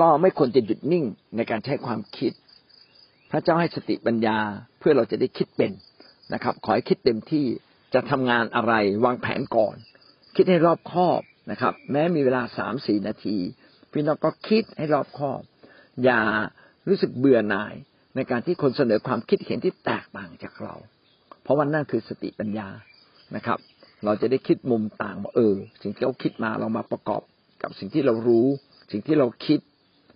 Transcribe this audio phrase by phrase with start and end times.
[0.00, 1.04] ก็ไม่ควรจะหยุดนิ่ง
[1.36, 2.32] ในการใช้ความคิด
[3.30, 4.38] พระเจ้าให้สติปัญญา
[4.78, 5.72] เพื่อเราจะได้คิดเป็น
[6.34, 7.46] นะครับ ขอให้คิดเต็มที่
[7.94, 8.72] จะทำงานอะไร
[9.04, 9.76] วางแผนก่อน
[10.36, 11.20] คิดให้รอบคอบ
[11.50, 13.36] นะครับ แม้มีเวลาสามสี่นาที
[13.92, 15.40] พี่น้องก็คิดให้รอบคอบ
[16.04, 16.22] อย่า
[16.88, 17.74] รู้สึกเบื่อหน่าย
[18.16, 20.74] ในการที่คนเสนอความคิดเห็นที่แตกต่างจากเรา
[21.42, 22.68] เพราะว่านั่นคือสติปัญญา
[23.36, 23.58] นะครับ
[24.04, 27.22] เราจะได้คิดมุมต่างว่าเออ สิ่งที่เราคิดมาเรามาประกอบ
[27.62, 28.46] กับสิ่งที่เรารู้
[28.92, 29.60] สิ่งที่เราคิด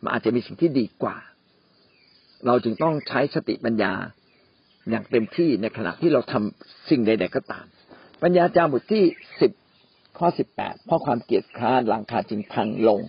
[0.02, 1.16] มันอาจจะมีสิ่งที่ดีกว่า
[2.46, 3.92] เราจึงต้องใช้สติปัญญา
[4.90, 7.66] อย่างเต็มที่ในขณะที่เราทำสิ่งใดๆก็ตาม
[8.22, 9.04] ปัญญาจาบทที่
[9.40, 9.52] สิบ
[10.18, 13.00] ข้อสิบแปดเพราะความเกียดคร้านหลังคาจึงพังลง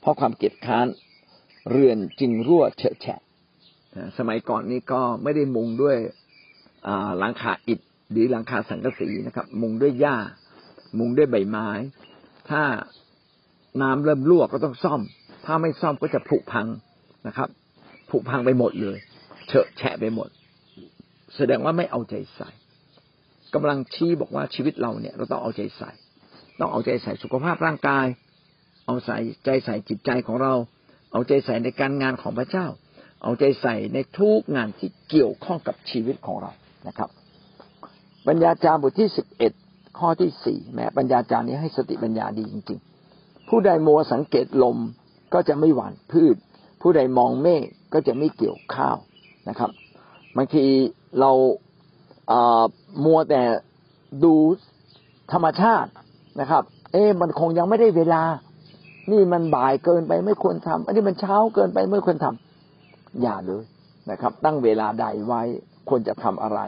[0.00, 0.86] เพราะความเกียดคร้าน
[1.70, 3.20] เรือนจึงรั่วเฉอะแฉะ
[4.18, 5.96] สมัยก่อนนี้ก็ไม่ได้มุงด้วย
[7.18, 7.80] หลังคาอิฐ
[8.10, 10.16] หรือหลังคาสังกะสีนะครับ มุงด้วยหญ้า
[10.98, 11.68] มุงด้วยใบไม้
[12.50, 12.62] ถ้า
[13.82, 15.00] น้ำเริ่มรั่วก็ต้องซ่อม
[15.46, 16.66] ถ้าไม่ซ่อมก็จะผุพัง
[17.26, 17.48] นะครับ
[18.10, 18.98] ผุพังไปหมดเลย
[19.48, 20.28] เฉอะแฉะไปหมด
[21.36, 22.50] แสดงว่าไม่เอาใจใส่
[23.54, 25.90] กำลังชี้บอกว่าชีวิตเราเนี่ย เราต้องเอาใจใส่
[26.60, 28.06] ต้องเอาใจใส่สุขภาพร่างกาย
[28.86, 30.54] เอาใส่ใจใส่จิตใจของเรา
[31.12, 32.66] เอาใจใส่ในการงานของพระเจ้า
[33.22, 36.52] เอาใจใส่ในทุกงานที่เกี่ยวข้องกับชีวิตของเรา
[36.88, 37.08] นะครับ
[38.26, 39.52] ปัญญาจารย์บทที่สิบเอ็ด
[39.98, 42.80] ข้อที่สี่แม้ปัญญาจารย์นี้ให้สติปัญญาดีจริง
[43.14, 44.76] ๆ ผู้ใดมัวสังเกตลม
[45.34, 46.36] ก็จะไม่หวานพืช
[46.80, 48.96] ผู้ใดมองเมฆก็จะไม่เกี่ยวข้าว
[49.48, 49.70] นะครับ
[50.36, 50.64] บางที
[51.20, 51.30] เรา
[53.04, 53.42] มัวแต่
[54.24, 54.34] ดู
[55.32, 55.90] ธรรมชาติ
[56.40, 58.22] นะครับ เอ๊มันคงยังไม่ได้เวลา
[59.12, 63.64] นี่มันบ่ายเกินไปไม่ควรทำอันนี้มันเช้าเกินไปไม่ควรทำอย่าเลย
[64.10, 65.42] นะครับ ตั้งเวลาใดไว้
[65.88, 66.60] ควรจะทำอะไร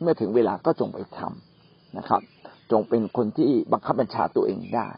[0.00, 2.20] เมื่อถึงเวลาก็จงไปทำนะครับ
[2.70, 4.88] จงเป็นคนที่บังคับบัญชาตัวเองได้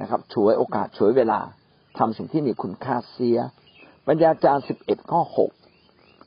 [0.00, 1.40] นะครับช่วยโอกาสช่วยเวลา
[1.98, 3.38] ทำสิ่งที่มีคุณค่าเสีย
[4.06, 5.50] ปัญญาจารย์สิบเอ็ดข้อหก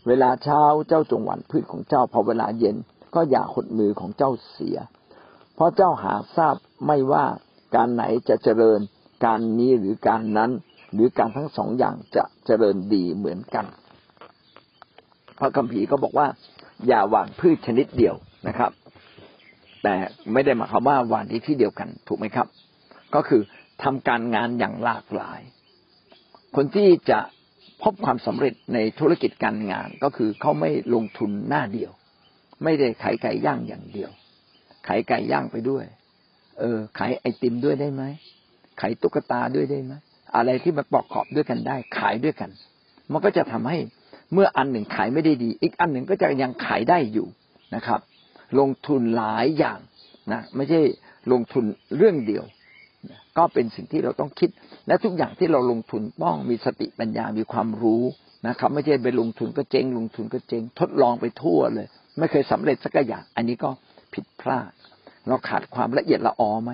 [0.08, 2.76] เวลาเช้าเจ้าจงหวันพืชของเจ้าพอเวลาเย็น
[3.16, 4.78] ก็อย่าหดมือของเจ้าเสีย
[5.56, 6.56] เพราะเจ้าหาทราบ
[6.88, 7.26] ไม่ว่า
[7.76, 8.80] การไหนจะเจริญ
[9.26, 10.52] การนี้หรือการนั้น
[10.94, 13.66] หรือการทั้งสองอย่างจะเจริญดีเหมือนกัน
[15.40, 16.28] พระคัมภีร์ก็บอกว่า
[16.88, 18.16] อย่าหว่านพืชชนิดเดียว
[18.48, 18.72] นะครับ
[19.84, 19.96] แต่
[20.34, 22.48] ไม่ได้หมายความว่าหว่านที่ที่เดียวกัน ถูกไหมครับ
[23.16, 23.42] ก็คือ
[23.84, 25.40] ทำการงานอย่างหลากหลาย
[26.56, 27.20] คนที่จะ
[27.84, 31.92] พบความสำเร็จในธุรกิจการงาน ก็คือเขาไม่ลงทุนหน้าเดียว
[32.64, 34.12] ไม่ได้ขายไก่ย่างอย่างเดียว
[34.88, 35.86] ขายไก่ย่างไปด้วย
[36.60, 38.04] เออ ขายไอติมด้วยได้ไหม
[38.80, 39.94] ขายตุ๊กตาด้วยได้ไหม
[40.36, 42.50] อะไรที่มันประกอบด้วยกันได้ ขายด้วยกัน
[43.12, 43.78] มันก็จะทำให้
[44.34, 47.28] เมื่ออันหนึ่งขายไม่ได้ดี อีกอันหนึ่งก็จะยังขายได้อยู่
[47.76, 48.00] นะครับ
[48.60, 49.80] ลงทุนหลายอย่าง
[50.31, 50.81] นะไม่ใช่
[51.31, 51.64] ลงทุน
[51.98, 52.44] เรื่องเดียว
[53.38, 54.50] ก็เป็นสิ่งที่เราต้องคิด
[54.88, 58.04] และทุกอย่างที่เราลงทุนต้องมีสติปัญญามีความรู้
[58.48, 61.88] นะครับ ไม่ใช่ไปลงทุนก็เจ๊งลงทุนก็เจ๊งทดลองไปทั่วเลย
[62.18, 63.70] ไม่เคยสำเร็จสักอย่าง อันนี้ก็
[64.14, 64.72] ผิดพลาด
[65.28, 66.72] เราขาดความละเอียดละออไหม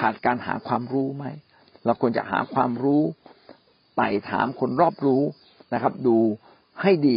[0.00, 1.24] ขาดการหาความรู้ไหม
[1.84, 3.02] เราควรจะหาความรู้
[3.96, 5.22] ไต่ถามคนรอบรู้
[5.74, 6.16] นะครับ ดู
[6.82, 7.16] ให้ดี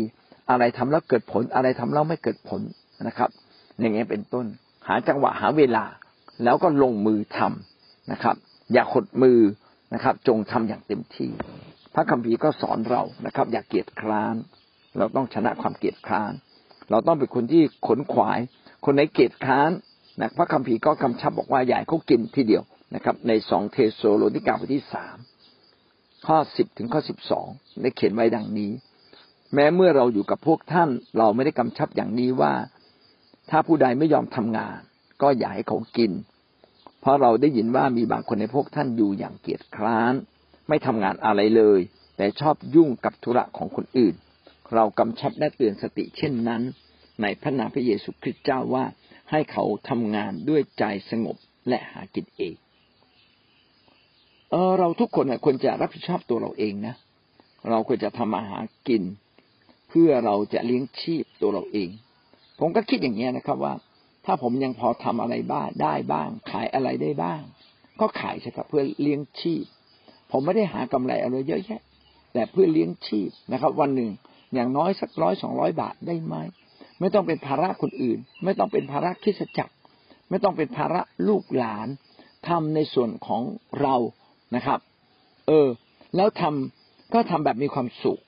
[0.49, 2.61] อะไรทำแล้วเกิดผลอะไรทำแล้วไม่เกิดผล
[3.07, 3.29] นะครับ
[3.79, 4.45] อย่างเงี้ยเป็นต้น
[4.87, 5.85] หาจังหวะหาเวลา
[6.43, 7.70] แล้วก็ลงมือทำ
[8.11, 8.35] นะครับ
[8.73, 9.39] อย่าขดมือ
[9.93, 11.29] นะครับ จงทำอย่างเต็มที่
[11.93, 14.35] พระคัมภีร์ก็สอนเรานะครับ อย่าเกียจคร้าน
[14.97, 16.33] เราต้องชนะความเกียจคร้าน
[16.89, 18.39] เราต้องเป็นคนที่ขนขวาย
[18.85, 19.71] คนไหนเกียจคร้าน
[20.19, 22.63] นะพระคัมภีร์ก็กำชับบอกว่าอย่าเขากินทีเดียว
[22.95, 25.17] นะครับ ในสองเทโซโลนิกาบทที่สาม
[26.27, 27.47] ข้อสิบถึงข้อสิบสอง
[27.81, 28.71] ได้เขียนไว้ดังนี้
[29.53, 32.53] แม้เมื่อเราอยู่กับพวกท่าน เราไม่ได้กำชับอย่างนี้ว่า
[33.49, 34.77] ถ้าผู้ใดไม่ยอมทำงาน
[35.21, 36.11] ก็อย่าให้เขากิน
[37.01, 40.13] เพราะเราได้ยินว่ามีบางคนในพวกท่านอยู่อย่างเกียจคร้าน
[40.67, 41.79] ไม่ทำงานอะไรเลย
[42.17, 44.15] แต่ชอบยุ่งกับธุระของคนอื่น
[44.73, 46.61] เรากำชับและเตือนสติเช่นนั้น
[47.21, 48.85] ในพระนามพระเยซูคริสต์เจ้าว่า
[49.31, 52.53] ให้เขาทำงานด้วยใจสงบและหากินเอง
[54.51, 56.95] เออเราทุกคนควรจะรับผิดชอบตัวเราเองนะ
[57.69, 59.03] เราควรจะทำอาหารกิน
[59.89, 61.89] เพื่อเราจะเลี้ยงชีพตัวเราเอง
[62.59, 63.73] ผมก็คิดอย่างนี้นะครับว่า
[64.25, 67.41] ถ้าผมยังพอทำอะไรบ้างได้บ้าง ขายอะไรได้บ้าง
[67.99, 69.63] ก็ขายใช่ครับเพื่อเลี้ยงชีพ
[70.31, 71.81] ผมไม่ได้หากำไรอะไรเยอะแยะ
[72.33, 74.11] แต่เพื่อเลี้ยงชีพนะครับ วันหนึ่ง
[74.53, 76.35] อย่างน้อยสักร้อยสองร้อยบาทได้ไหม
[76.99, 79.73] ไม่ต้องเป็นภาระคนอื่น ไม่ต้องเป็นภาระคิดจักร
[80.29, 81.87] ไม่ต้องเป็นภาระลูกหลาน
[82.47, 83.41] ทำในส่วนของ
[83.81, 83.95] เรา
[84.55, 84.79] นะครับ
[85.47, 85.67] เออ
[86.15, 88.19] แล้วทำก็ทำแบบมีความสุข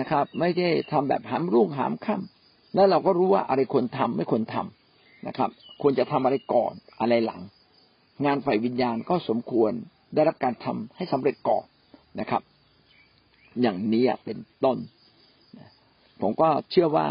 [0.00, 4.81] นะครับ ไม่ใช่ทำแบบหามรุ่งหามค่ำแล้วเราก็รู้ว่าอะไรควรทำไม่ควรทำ
[5.26, 5.50] นะครับ
[5.82, 7.40] ควรจะทำอะไรก่อนอะไรหลัง
[8.24, 9.72] งานฝ่ายวิญญาณก็สมควร
[10.14, 11.64] ได้รับการทำให้สำเร็จก่อน
[12.20, 12.42] นะครับ
[13.62, 14.78] อย่างนี้เป็นต้น
[16.20, 17.06] ผมก็เชื่อว่า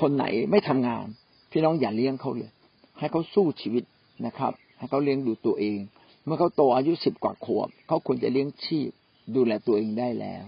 [0.00, 1.06] คนไหนไม่ทำงาน
[1.50, 2.52] พี่น้องอย่าเลี้ยงเขาเลย
[2.98, 3.84] ให้เขาสู้ชีวิต
[4.26, 5.78] นะครับ ให้เขาเลี้ยงดูตัวเอง
[6.24, 8.90] เมื่อเขาโตอายุสิบกว่าขวบเขาควรจะเลี้ยงชีพ
[9.36, 10.44] ดูแลตัวเองได้แล้ว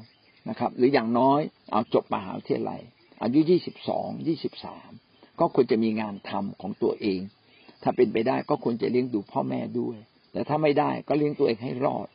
[0.48, 1.40] นะครับ หรืออย่างน้อย
[1.72, 2.80] เอาจบมหาวิทยาลัย
[3.22, 4.90] อายุยี่สิบสองยี่สิบสาม
[5.40, 7.20] ก็ควรจะมีงานทำของตัวเอง
[7.82, 9.96] ถ้าเป็นไปได้ก็ควรจะเลี้ยงดูพ่อแม่ด้วย
[10.32, 12.08] แต่ถ้าไม่ได้ก็เลี้ยงตัวเองให้รอด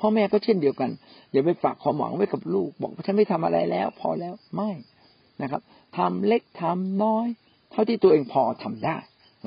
[0.00, 0.90] พ่อแม่ก็เช่นเดียวกัน
[1.32, 4.70] อย่าไปฝากความหวังไว้กับลูก บอกว่าฉันไม่ทำอะไรแล้ว พอแล้วไม่
[5.42, 5.62] นะครับ
[5.98, 7.26] ทำเล็กทำน้อย
[7.70, 8.96] เท่าที่ตัวเองพอทำได้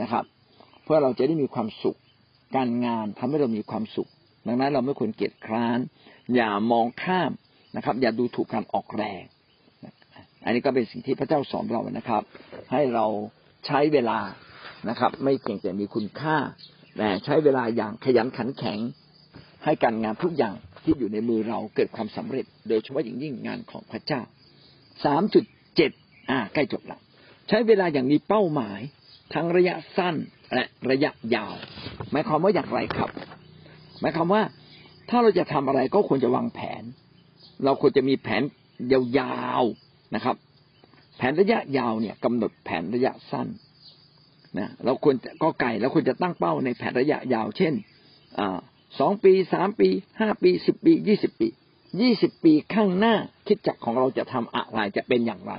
[0.02, 0.24] นะครับ
[0.84, 1.98] เพื่อเราจะได้มีความสุข
[2.56, 4.10] การงานทำให้เรามีความสุข
[4.48, 5.80] ดังนั้นเราไม่ควรเกียจคร้าน
[6.36, 7.32] อย่ามองข้าม
[7.76, 9.24] นะครับ อย่าดูถูกการออกแรง
[10.48, 12.24] อันนี้ก็เป็นสิ่งที่พระเจ้าสอนเรานะครับ
[12.72, 13.06] ให้เรา
[13.66, 14.20] ใช้เวลา
[14.90, 16.38] นะครับ ไม่เพียงแต่มีคุณค่า
[16.98, 18.80] แต่ใช้เวลาอย่างขยันขันแข็ง
[19.66, 24.22] ให้การงานทุกอย่างที่อยู่ในมือเราเกิดความสำเร็จ โดยเฉพาะอย่างยิ่งงานของพระเจ้า
[25.06, 25.44] สามจุด
[25.76, 25.92] เจ็ด
[26.30, 27.00] อ่าใกล้จบละ
[27.50, 28.80] ใช้เวลาอย่างมีเป้าหมาย
[29.34, 30.16] ทั้งระยะสั้น
[30.54, 31.56] และระยะยาว
[32.12, 33.10] หมายความว่าอย่างไรครับ
[34.02, 34.42] หมายความว่า
[35.10, 36.84] ถ้าเราจะทำอะไรก็ควรจะวางแผน
[37.64, 38.42] เราควรจะมีแผน
[39.20, 40.36] ยาวๆ นะครับ
[41.18, 43.48] แผนระยะยาวเนี่ยกำหนดแผนระยะสั้น
[44.58, 47.74] นะเราควรก็ไก่เราควรจะตั้งเป้าในแผนระยะยาว เช่น
[49.00, 49.90] สองปีสามปี
[50.20, 51.48] ห้าปีสิบปียี่สิบปี
[52.02, 53.16] ยี่สิบปีข้างหน้า
[53.48, 55.54] คิดจักของเราจะทำอะไรจะเป็นอย่างไร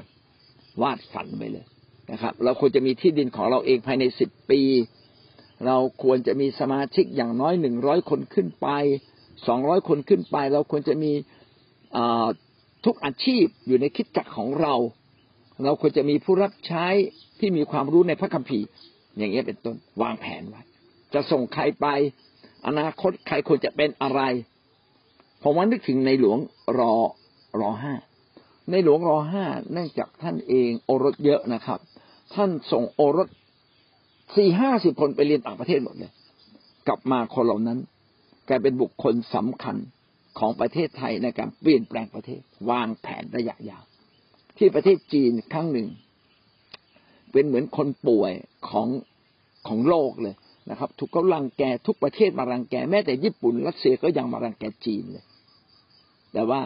[0.82, 1.66] วาดฝันไปเลย
[2.12, 4.60] นะครับ เราควรจะมีที่ดินของเราเองภายในสิบปี
[5.66, 8.68] เราควรจะมีสมาชิกอย่างน้อยหนึ่งร้อยคนขึ้นไป
[9.46, 11.12] สองร้อยคนขึ้นไป เราควรจะมี
[12.84, 14.74] ทุกอาชีพอยู่ในคิดจักของเรา
[15.64, 16.86] เราควรจะมีผู้รับใช้
[17.38, 18.66] ที่มีความรู้ในพระคัมภีร์
[19.18, 20.62] อย่างนี้เป็นต้นวางแผนไว้
[21.14, 21.86] จะส่งใครไป
[22.66, 24.20] อนาคตใครควรจะเป็นอะไร
[25.42, 26.38] ผมว่านึกถึงในหลวง
[26.78, 26.94] รอ
[27.60, 27.94] รอห้า
[28.70, 31.78] ในหลวงรอห้าเนื่องจากท่านเองโอรสเยอะนะครับ
[32.34, 33.28] ท่านส่งโอรส
[34.36, 36.12] สี่ห้าสิบคนไปเรียนต่างประเทศหมดเลย
[36.88, 37.78] กลับมาคนเหล่านั้น
[38.48, 39.76] กลายเป็นบุคคลสำคัญ
[40.38, 42.40] ของประเทศไทยในการเปลี่ยนแปลงประเทศ
[42.70, 43.84] วางแผนระยะยาว
[44.58, 45.88] ที่ประเทศจีนครั้งหนึ่ง
[47.32, 48.32] เป็นเหมือนคนป่วย
[48.68, 48.88] ของ
[49.68, 50.34] ของโลกเลย
[50.70, 55.24] นะครับ ถูกเขาลังแกทุกประเทศมารังแกแม้แต่ญี่ปุ่นรัสเซียก็ยังมารังแกจีนเลย
[56.32, 56.62] แต่ว่า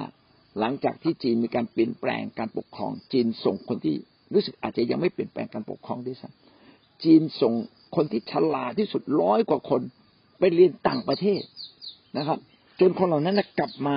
[0.59, 3.97] หลังจากที่จีนมีการเปลี่ยนแปลงการปกครอง จีนส่งคนที่
[4.35, 7.53] รู้สึกอาจจะยังไม่เปลี่ยนแปลงการปกครองด้วยซ้ำจีนส่ง
[7.97, 9.83] คนที่ฉลาดที่สุดร้อยกว่าคน
[10.39, 11.43] ไปเรียนต่างประเทศ
[12.19, 12.39] นะครับ
[12.81, 13.97] จนคนเหล่านั้นกลับมา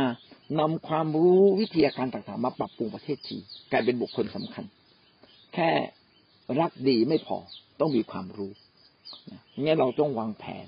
[0.59, 4.65] นำความรู้วิทยาการต่างๆ มาปรับปรุงประเทศจีนกลายเป็นบุคคลสำคัญ
[5.53, 5.69] แค่
[6.59, 7.37] รักดีไม่พอ
[7.79, 8.51] ต้องมีความรู้
[9.63, 10.65] เนี่ยเราต้องวางแผน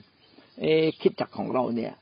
[0.62, 0.66] เอ
[1.02, 1.94] คิดจักของเราเนี่ย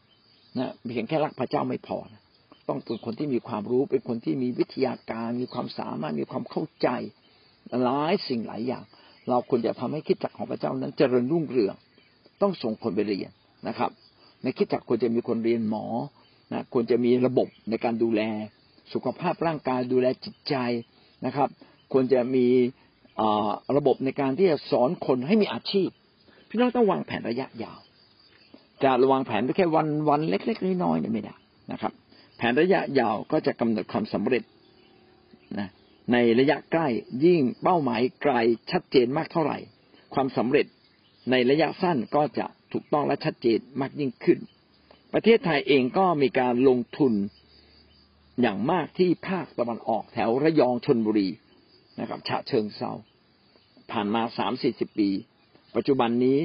[0.57, 2.21] นะเพียงแค่รักพระเจ้าไม่พอนะ
[2.69, 6.87] ต้องเป็นคนที่มีความรู้เป็นคนที่มีวิทยาการมีความสามารถมีความเข้าใจ
[7.83, 8.83] หลายสิ่งหลายอย่าง
[9.29, 11.75] เราควรจะทำให้คิดจักของพระเจ้านั้นเจริญรุ่งเรือง
[12.41, 13.31] ต้องส่งคนไปเรียน
[13.67, 13.91] นะครับ
[14.45, 15.85] ในคิดจักควรจะมีคนเรียนหมอ
[16.53, 18.21] นะควรจะมีระบบในการดูแล
[18.93, 20.55] สุขภาพร่างกายดูแลจิตใจ
[21.25, 21.49] นะครับ
[21.93, 22.45] ควรจะมี
[23.77, 25.89] ระบบในการที่จะสอนคนให้มีอาชีพ
[26.49, 27.79] พี่น้องต้องวางแผนระยะยาว
[28.83, 31.35] จะวางแผนแค่วันวันเล็ก ๆ น้อยๆเนี่ยไม่ได้
[31.71, 31.93] นะครับ
[32.37, 34.43] แผนระยะยาวก็จะกำหนดความสำเร็จ
[35.59, 35.69] นะ
[36.11, 36.87] ในระยะใกล้
[37.25, 38.33] ยิ่งเป้าหมายไกล
[38.71, 39.57] ชัดเจนมากเท่าไหร่
[40.13, 40.65] ความสำเร็จ
[41.31, 44.39] ในระยะสั้นก็จะ ถูกต้องและชัดเจนมากยิ่งขึ้น
[45.13, 47.13] ประเทศไทยเองก็มีการลงทุน
[48.41, 51.29] อย่างมากที่ภาคตะวันออกแถวระยองชนบุรี
[51.99, 52.91] นะครับฉะเชิงเซา
[53.91, 55.09] ผ่านมาสามสี่สิบปี
[55.75, 56.39] ปัจจุบันนี้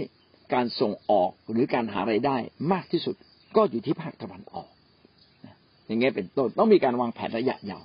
[0.55, 2.37] การส่งออกหรือการหาไรายได้
[2.73, 3.17] มากที่สุด
[3.57, 4.69] ก็อยู่ที่ภาคตะวันออก
[5.87, 7.83] อย่างเงี้ยเป็นต้นต้องมีการวางแผนระยะยาว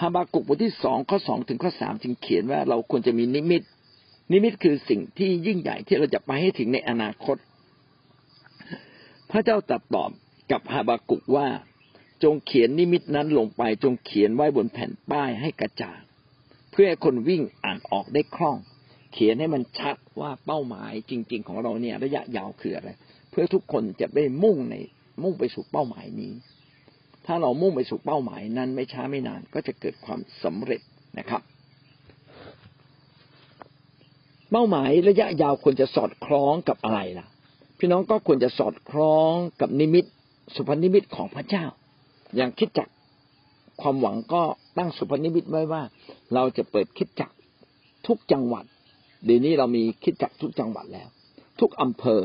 [0.00, 3.62] ฮาบากุกบทที่สองข้อสองถึงข้อสามจึงเขียนว่าเราควรจะมีนิมิต
[4.32, 7.36] นิมิตคือสิ่งที่ยิ่งใหญ่ที่เราจะไปให้ถึงในอนาคต
[9.30, 10.10] พระเจ้าตรัสตอบ
[10.52, 11.48] กับฮาบากุกว่า
[12.22, 16.00] จงเขียนนิมิตนั้นลงไป จงเขียนไว้บนแผ่นป้ายให้กระจ่าง
[16.70, 18.56] เพื่อให้คนวิ่งอ่านออกได้คล่อง
[19.12, 22.90] เขียนให้มันชัดว่าเป้าหมายจริง ๆ ของเราเนี่ย ระยะยาวคืออะไร
[23.30, 24.76] เพื่อทุกคนจะได้มุ่งใน
[25.22, 26.32] มุ่งไปสู่เป้าหมายนี้
[27.26, 30.80] ถ้าเรามุ่งไปสู่เป้าหมายนั้นไม่ช้าไม่นาน ก็จะเกิดความสำเร็จ
[31.18, 31.42] นะครับ
[34.50, 37.26] เป้าหมายระยะยาวควรจะสอดคล้องกับอะไรล่ะ
[37.78, 40.04] พี่น้องก็ควรจะสอดคล้องกับนิมิต
[40.54, 41.64] สุพนิมิตของพระเจ้า
[42.36, 42.88] อย่างคิดจัก
[43.80, 44.42] ความหวังก็
[44.78, 45.82] ตั้งสุพนิมิตไว้ว่า
[46.34, 47.30] เราจะเปิดคิดจัก
[48.06, 48.64] ทุกจังหวัด
[49.24, 51.08] เดี๋ยวนี้เรามีคิดจักทุกจังหวัดแล้ว
[51.60, 52.22] ทุกอำเภอ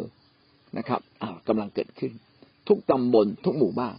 [0.77, 2.12] นะครับอ่ากำลังเกิดขึ้น
[2.67, 3.98] ทุกตำบลทุกหมู่บ้าน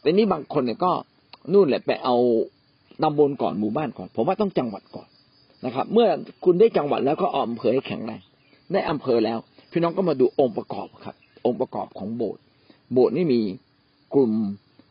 [0.00, 0.92] แต่นี้บางคนเนี่ยก็
[1.52, 2.16] นู่นแหละไปเอา
[3.02, 5.08] ตำบลก่อนหมู่บ้านก่อน ผมว่าต้องจังหวัดก่อน
[5.64, 6.08] นะครับ เมื่อ
[6.44, 8.22] คุณได้จังหวัดแล้วก็ออมเภอให้แข็งแรง
[8.72, 9.38] ได้อำเภอแล้ว
[9.70, 12.42] พี่น้องก็มาดูองค์ประกอบครับ องค์ประกอบของโบสถ์
[12.92, 13.40] โบสถ์นี่มี
[14.14, 14.32] กลุ่ม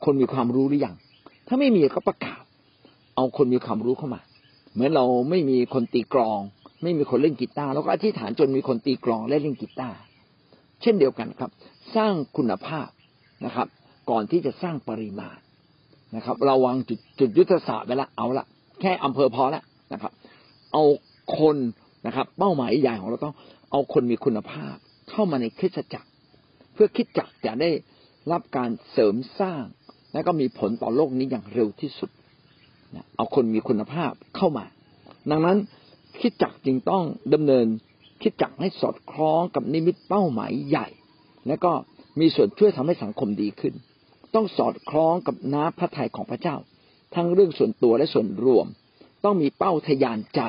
[0.06, 0.96] คนมีความรู้หรือยัง
[1.48, 2.42] ถ้าไม่มีก็ประกาศ
[3.16, 4.22] เอาคนมีความรู้เข้ามา
[4.74, 6.40] เหมือนเราไม่มีคนตีกลอง
[6.84, 9.98] ไม่มีคนเล่นกีตาร์เราก็อธิษฐานจนมีคนตีกลองและเล่นกีตาร์
[10.82, 11.52] เช่นเดียวกันครับ
[11.96, 12.88] สร้างคุณภาพ
[13.46, 13.68] นะครับ
[14.10, 15.38] ก่อนที่จะสร้างปริมาณ
[16.16, 18.46] นะครับ เราวางจุดจุดยุทธศาสตร์ไปละเอาละ
[18.82, 20.12] แค่อำเภอพอล้วนะครับ
[20.74, 20.84] เอา
[21.38, 21.58] คน
[22.08, 23.36] นะครับ เป้าหมายใหญ่ของเราต้อง
[23.72, 24.76] เอาคนมีคุณภาพ
[25.10, 26.10] เข้ามาในคริสตจักร
[26.74, 27.72] เพื่อคริสตจักรจะได้
[28.32, 29.64] รับการเสริมสร้าง
[30.14, 32.10] และก็มีผลต่อโลกนี้อย่างเร็วที่สุด
[33.16, 34.66] เอาคนมีคุณภาพเข้ามา
[35.32, 35.58] ดังนั้น
[36.22, 37.66] คิดจักจึงต้องดำเนิน
[38.22, 40.88] คิดจักให้สอดคล้องกับนิมิตเป้าหมายใหญ่
[41.48, 41.72] และก็
[42.20, 43.74] มีส่วนช่วยทำให้สังคมดีขึ้น
[44.36, 46.56] ต้องสอดคล้องกับน้ำพระทัยของพระเจ้า
[47.16, 48.68] ทั้งเรื่องส่วนตัวและส่วนรวม
[49.24, 50.42] ต้องมีเป้าทยานใจ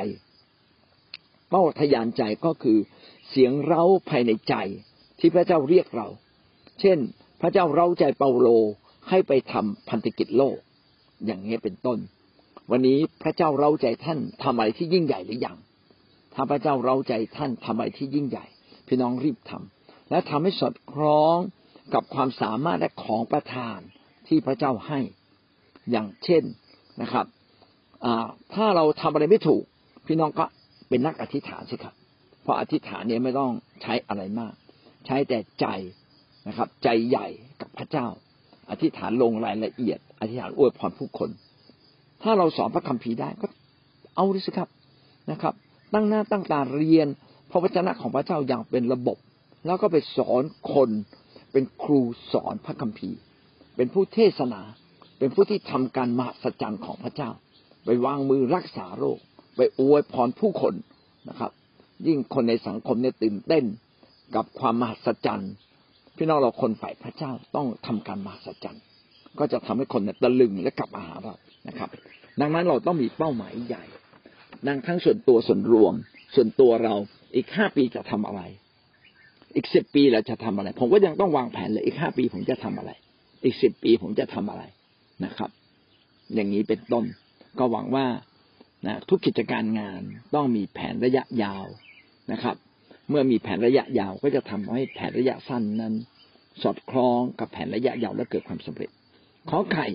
[1.50, 2.78] เป้าทยานใจก็คือ
[3.30, 4.54] เสียงเร้าภายในใจ
[5.18, 6.08] ที่พระเจ้าเรียกเรา
[6.80, 6.98] เช่น
[7.40, 8.48] พระเจ้าเร้าใจเปาโล
[9.08, 10.56] ให้ไปทำพันธกิจโลก
[11.26, 11.98] อย่างนี้เป็นต้น
[12.70, 15.56] วันนี้พระเจ้าเร้าใจท่านทำอะไรที่ยิ่งใหญ่หรือยัง
[16.34, 18.46] ถ้าพระเจ้าเร้าใจท่านทำอะไรที่ยิ่งใหญ่
[18.86, 21.36] พี่น้องรีบทำและทำให้สอดคล้อง
[21.94, 23.78] กับความสามารถและของประทาน
[24.28, 25.00] ที่พระเจ้าให้
[25.90, 26.42] อย่างเช่น
[27.02, 27.26] นะครับ
[28.54, 29.62] ถ้าเราทำอะไรไม่ถูก
[30.06, 30.44] พี่น้องก็
[30.88, 31.94] เป็นนักอธิษฐานสิครับ
[32.42, 34.54] เพราะอธิษฐานเนี่ยไม่ต้องใช้อะไรมาก
[35.06, 35.66] ใช้แต่ใจ
[36.48, 37.26] นะครับ ใจใหญ่
[37.60, 38.06] กับพระเจ้า
[38.70, 41.30] อธิษฐานลงรายละเอียด อธิษฐานอวยพรผู้คน
[42.22, 43.46] ถ้าเราสอนพระคัมภีร์ได้ก็
[44.16, 44.68] เอาดิสิครับ
[45.30, 45.54] นะครับ
[45.94, 47.08] ตั้งหน้าตั้งตาเรียน
[47.50, 49.16] พระวจนะของพระเจ้าอย่างเป็นระบบ
[49.66, 50.42] แล้วก็ไปสอน
[50.74, 50.90] คน
[51.52, 52.00] เป็นครู
[52.32, 53.18] สอนพระคัมภีร์
[53.76, 54.62] เป็นผู้เทศนา
[55.18, 57.30] เป็นผู้ที่ทำการมหัศจรรย์ของพระเจ้า
[57.84, 59.18] ไปวางมือรักษาโรค
[59.56, 60.74] ไปอวยพรผู้คน
[61.28, 61.50] นะครับ
[62.06, 63.64] ยิ่งคนในสังคมเนี่ยตื่นเต้น
[64.34, 65.52] กับความมหัศจรรย์
[66.16, 68.82] พี่น้องเราคนฝ่ายพระเจ้าต้องทำการมหัศจรรย์
[69.38, 71.34] ก็จะทำให้คนเนี่ยตะลึงและกลับมาหาเรา
[71.68, 71.88] นะครับ
[72.40, 73.84] ดังนั้นเราต้องมีเป้าหมายใหญ่
[74.66, 75.94] ดังทั้งส่วนตัวส่วนรวม
[76.34, 76.94] ส่วนตัวเรา
[77.34, 78.42] อีกห้าปีจะทำอะไร
[79.54, 82.90] อีกสิบปีเราจะทำอะไร ผมก็ยังต้องวางแผนเลยอีกห้าปีผมจะทำอะไร
[83.44, 84.62] อีกสิบปีผมจะทำอะไร
[85.24, 85.50] นะครับ
[86.34, 87.04] อย่างนี้เป็นต้น
[87.58, 88.06] ก็หวังว่า
[88.86, 90.02] นะทุกกิจการงาน
[90.34, 91.64] ต้องมีแผนระยะยาว
[92.32, 92.56] นะครับ
[93.08, 95.94] เมื่อมีแผนระยะยาวก็จะทำให้แผนระยะสั้นนั้น
[96.62, 98.90] สอดคล้องกับแผนระยะยาวและเกิดความสำเร็จ
[99.50, 99.86] ขอไข่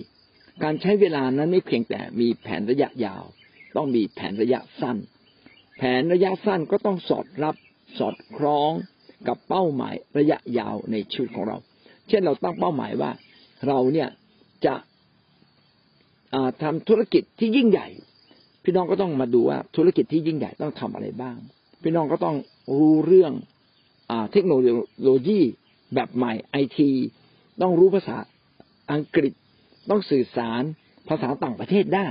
[0.62, 3.24] การใช้เวลานั้นไม่เพียงแต่มีแผนระยะยาว
[3.76, 4.96] ต้องมีแผนระยะสั้น
[5.78, 7.56] แผนระยะสั้นก็ต้องสอดรับ
[7.98, 8.72] สอดคล้อง
[9.28, 11.56] กับเป้าหมายระยะยาวในชีวิตของเรา
[12.08, 13.10] เช่นเราตั้งเป้าหมายว่า
[13.66, 14.08] เราเนี่ย
[14.66, 14.74] จะ
[16.62, 17.88] ทำธุรกิจที่ยิ่งใหญ่
[18.62, 21.36] พี่น้องก็ต้องมาดูว่าธุรกิจที่ยิ่งใหญ่ต้องทำอะไรบ้าง
[21.88, 22.36] พี่น้องก็ต้อง
[22.78, 23.32] รู้เรื่อง
[24.10, 24.52] อเทคโน
[25.04, 25.40] โลยี
[25.94, 26.90] แบบใหม่ไอที
[27.62, 28.16] ต้องรู้ภาษา
[28.92, 29.32] อังกฤษ
[29.90, 30.62] ต้องสื่อสาร
[31.08, 32.08] ภาษาต่างประเทศได้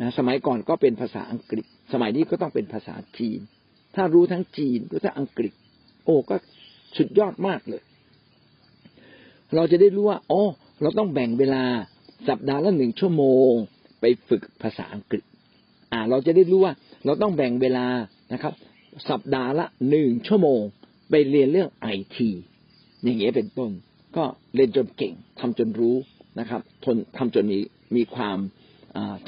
[0.00, 3.40] นะสมัยก่อนก็เป็นภาษาอังกฤษ สมัยนี้ก็ต้องเป็นภาษาจีน
[3.94, 5.52] ถ้ารู้ทั้งจีนรู้ทั้งอังกฤษ
[6.04, 6.36] โอ้ก็
[6.96, 7.82] สุดยอดมากเลย
[9.54, 10.42] เราจะได้รู้ว่าอ๋อ
[10.82, 11.64] เราต้องแบ่งเวลา
[12.28, 13.52] สัปดาห์ละหนึ่งชั่วโมง
[14.00, 15.22] ไปฝึกภาษาอังกฤษ
[15.92, 16.72] อ่า เราจะได้รู้ว่า
[17.04, 17.86] เราต้องแบ่งเวลา
[18.34, 18.54] นะครับ
[19.10, 20.60] สัปดาห์ละหนึ่งชั่วโมง
[21.10, 22.30] ไปเรียนเรื่องไอที
[23.02, 23.70] อย่างเงี้ยเป็นต้น
[24.16, 25.96] ก็เรียนจนเก่งทำจนรู้
[26.38, 27.58] นะครับทนทำจนมี
[27.96, 28.38] มีความ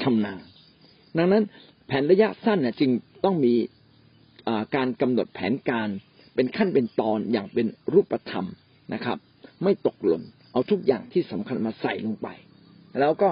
[0.01, 0.41] ชำนาญ
[1.17, 1.43] ดังนั้น
[1.87, 2.91] แผนระยะสั้นเนี่ยจึง
[3.25, 3.53] ต้องมี
[4.75, 5.89] การกำหนดแผนการ
[6.35, 8.47] เป็นขั้นเป็นตอนอย่างเป็นรูปธรรม
[8.93, 9.17] นะครับ
[9.63, 12.27] ไม่ตกหล่นเอาทุกอย่างที่สำคัญมาใส่ลงไป
[12.99, 13.29] แล้วก็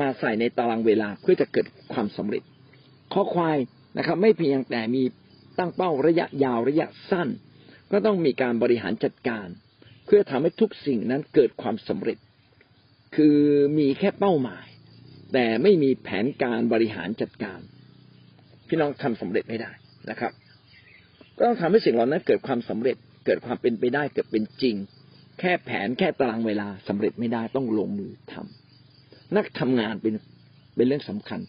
[0.00, 2.42] มาใส่ในตารางเวลาเพื่อจะเกิดความสำเร็จ
[3.12, 3.58] ข้อควาย
[3.98, 5.02] นะครับ ไม่เพียงแต่มี
[5.58, 7.28] ตั้งเป้าระยะยาวระยะสั้น
[7.92, 9.48] ก็ต้องมีการบริหารจัดการ
[10.06, 12.18] เพื่อทำให้ทุกสิ่งนั้นเกิดความสำเร็จ
[13.16, 13.38] คือ
[13.78, 14.66] มีแค่เป้าหมาย
[15.32, 17.60] แต่ไม่มีแผนการบริหารจัดการ
[18.68, 19.70] พี่น้องทำสำเร็จไม่ได้
[20.10, 20.32] นะครับ
[21.36, 22.96] ก็ต้องทำให้สิ่งเหล่านั้นเกิดความสำเร็จ
[23.26, 24.76] เกิดความเป็นไปได้เกิดเป็นจริง
[25.40, 30.14] แค่แผนแค่ตารางเวลาสำเร็จไม่ได้ต้องลงมือทำนักทำงานเป็น
[30.76, 31.40] เป็นเรื่องสำคัญ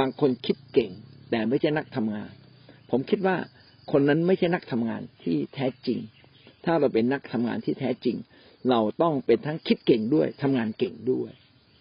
[0.00, 0.90] บางคนคิดเก่ง
[1.30, 2.30] แต่ไม่ใช่นักทำงาน
[2.96, 3.36] ผมคิดว่า
[3.92, 5.98] คนนั้นไม่ใช่นักทำงานที่แท้จริง
[6.64, 8.16] ถ้าเราเป็นนักทำงานที่แท้จริง
[8.70, 11.30] เราต้องเป็นทั้งคิดเก่งด้วยทำงานเก่งด้วย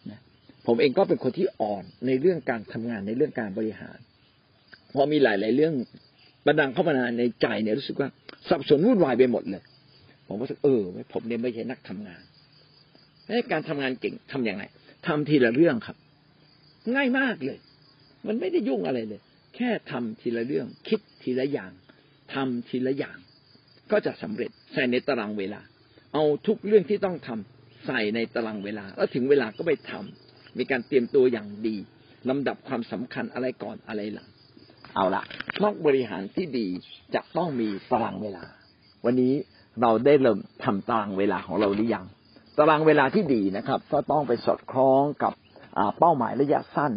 [0.10, 0.20] นะ
[0.68, 3.98] ผมเองก็เป็นคนที่อ่อนในเรื่องการทำงานในเรื่องการบริหาร
[4.96, 5.74] พอมีหลาย ๆ เรื่อง
[6.46, 8.10] บันดังเข้ามาในใจเนี่ยรู้สึกว่า
[8.50, 9.64] สับสนวุ่นวายไปหมดเลย
[10.28, 10.82] ผมก็รู้สึกเออ
[11.14, 12.22] ผมเนี่ยไม่ใช่นักทำงาน
[13.52, 14.64] การทำงานเก่งทํำยังไง
[15.08, 15.98] ทำทีละเรื่องครับ
[16.96, 17.58] ง่ายมากเลย
[18.28, 19.22] มันไม่ได้ยุ่งอะไรเลย
[19.56, 21.72] แค่ทำทีละเรื่อง คิดทีละอย่าง
[22.34, 23.18] ทำทีละอย่าง
[23.92, 25.62] ก็จะสำเร็จใส่ในตารางเวลา
[26.14, 31.76] เอาทุกเรื่องที่ต้องทำใส่ในตารางเวลา แล้วถึงเวลาก็ไปทำมีการเตรียมตัวอย่างดี
[32.30, 34.30] ลำดับความสำคัญอะไรก่อนอะไรหลัง
[34.96, 35.24] เอาละ
[35.64, 36.68] นักบริหารที่ดี
[37.16, 38.44] จะต้องมีตารางเวลา
[39.06, 39.34] วันนี้
[39.82, 42.06] เราได้เริ่มทำตารางเวลาของเราหรือยัง
[42.58, 45.34] ตารางเวลาที่ดีนะครับ ก็ต้องไปสอดคล้องกับ
[46.00, 46.94] เป้าหมายระยะสั้น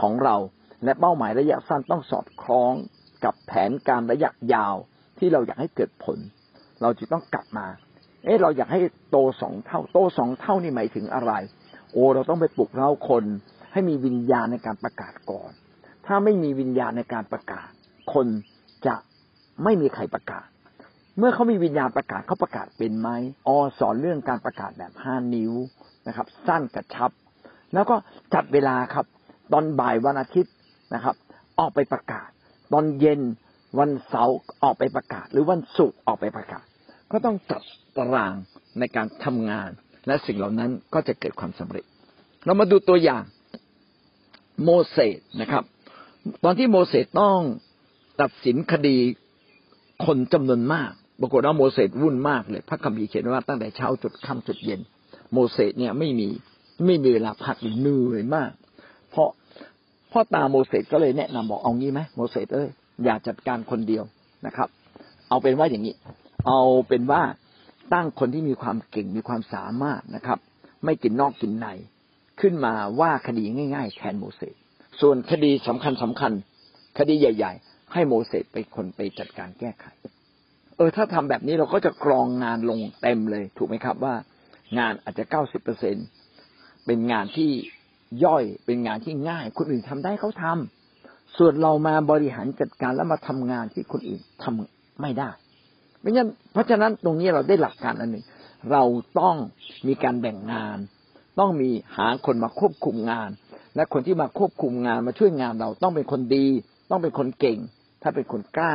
[0.00, 0.36] ของเรา
[0.84, 2.74] และเป้าหมายระยะสั้นต้องสอดคล้อง
[3.24, 4.74] กับแผนการระยะยาว
[5.18, 6.18] ที่เราอยากให้เกิดผล
[6.82, 7.66] เราจะต้องกลับมา
[8.24, 8.80] เอ๊ะเราอยากให้
[9.10, 11.32] โตสองเท่า โตสองเท่านี่หมายถึงอะไร
[11.92, 13.24] โอ้เราต้องไปปลุกเราคน
[13.72, 15.50] ให้มีวิญญาณในการประกาศก่อน
[16.06, 17.68] ถ้าไม่มีวิญญาณในการประกาศ
[18.12, 18.26] คน
[18.86, 18.94] จะ
[19.64, 20.46] ไม่มีใครประกาศ
[21.18, 23.08] เมื่อเขามีวิญญาณประกาศเขาประกาศเป็นไหม
[23.46, 25.52] อสอนเรื่องการประกาศแบบห้านิ้ว
[26.06, 27.10] นะครับ สั้นกระชับ
[27.74, 27.96] แล้วก็
[28.34, 29.06] จัดเวลาครับ
[29.52, 30.52] ตอนบ่ายวันอาทิตย์
[30.94, 31.14] นะครับ
[31.58, 32.28] ออกไปประกาศ
[32.72, 33.20] ตอนเย็น
[33.78, 36.64] วันเสาร์ออกไปประกาศ หรือวันศุกร์ออกไปประกาศ
[37.12, 37.62] ก็ต้องจัด
[37.96, 38.34] ตาราง
[38.78, 39.70] ในการทำงาน
[40.06, 41.84] และสิ่งเหล่านั้นก็จะเกิดความสำเร็จ
[42.44, 43.24] เรามาดูตัวอย่าง
[44.64, 45.64] โมเสสนะครับ
[46.44, 47.38] ตอนที่โมเสสต้อง
[48.20, 48.96] ตัดสินคดี
[50.06, 50.90] คนจำนวนมาก
[51.20, 54.80] ปรากฏว่าโมเสสวุ่นมากเลย พระคัมภีร์เขียนว่าตั้งแต่เช้าจุดค่ำจุดเย็น
[55.32, 56.28] โมเสสเนี่ยไม่มี
[56.86, 58.50] ไม่มีเวลาพักเหนื่อยมาก
[60.12, 62.68] พ่อตาโมเสสก็เลยแนะนำบอกเอางี้ไหมโมเสสเอ้ย
[63.04, 64.04] อย่าจัดการคนเดียว
[64.46, 64.68] นะครับ
[65.28, 65.94] เอาเป็นว่าอย่างนี้
[66.46, 67.22] เอาเป็นว่า
[67.92, 70.38] ตั้งคนที่มีความเก่งมีความสามารถนะครับ
[70.84, 71.66] ไม่กินนอกกินใน
[72.40, 74.54] ขึ้นมาว่าคดีง่าย ๆ แทนโมเสส
[75.00, 76.32] ส่วนคดีสำคัญสำคัญ
[76.98, 79.86] คดีใหญ่ ๆ ให้โมเสสไปคนไปจัดการแก้ไข
[80.76, 84.14] เออ ถ้าทำแบบนี้เราก็จะกรองงานลงเต็มเลย ถูกไหมครับว่า
[84.78, 85.96] งานอาจจะเก้าสิบเปอร์เซ็น
[86.86, 87.50] เป็นงานที่
[88.24, 95.30] ย่อยเป็นงานที่ง่าย คนอื่นทำได้เขาทำส่วนเรามาบริหารจัดการแล้วมาทำงานที่คนอื่นทำไม่ได้
[96.00, 98.24] ไม่งั้นเพราะฉะนั้นตรงนี้เราได้หลักการอันหนึ่ง
[98.72, 98.82] เรา
[99.20, 99.36] ต้อง
[99.86, 100.78] มีการแบ่งงาน
[101.38, 103.30] ต้องมีหาคนมาควบคุมงาน
[103.76, 106.46] และคนที่มาควบคุมงานมาช่วยงานเราต้องเป็นคนดี
[106.90, 107.58] ต้องเป็นคนเก่ง
[108.02, 108.72] ถ้าเป็นคนกล้า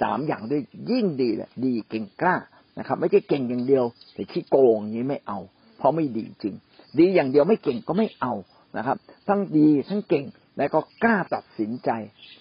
[0.00, 2.36] สามอย่างด้วยยิ่งดีแหละดีเก่งกล้า
[2.78, 5.38] นะครับ ไม่ใช่เก่งอย่างเดียว แต่ขี้โกงอย่างนี้ไม่เอา
[5.78, 6.54] เพราะไม่ดีจริง
[6.98, 8.32] ดีอย่างเดียวไม่เก่งก็ไม่เอา
[8.78, 8.96] นะครับ
[9.28, 10.24] ทั้งดีทั้งเก่ง
[10.58, 11.90] และก็กล้าตัดสินใจ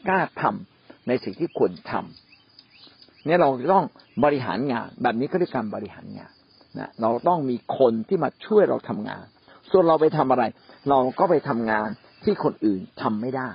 [0.07, 3.85] กล้าทำในสิ่งที่ควรทำเนี่ยเราต้อง
[4.23, 6.31] บริหารงาน แบบนี้ก็เรียกการบริหารงาน
[6.79, 9.25] นะเราต้องมีคนที่มาช่วยเราทำงาน
[9.71, 10.43] ส่วนเราไปทำอะไร
[10.89, 11.89] เราก็ไปทำงาน
[12.23, 13.49] ที่คนอื่นทำไม่ได้